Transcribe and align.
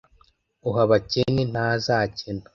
uha 0.67 0.79
abakene 0.85 1.41
ntazakena, 1.51 2.43